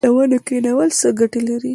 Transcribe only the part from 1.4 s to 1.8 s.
لري؟